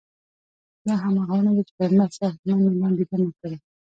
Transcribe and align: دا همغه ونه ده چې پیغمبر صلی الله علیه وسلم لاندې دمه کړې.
دا 0.87 0.93
همغه 1.03 1.33
ونه 1.35 1.51
ده 1.55 1.61
چې 1.67 1.73
پیغمبر 1.79 2.09
صلی 2.13 2.21
الله 2.21 2.31
علیه 2.31 2.41
وسلم 2.41 2.59
لاندې 2.81 3.03
دمه 3.09 3.29
کړې. 3.39 3.57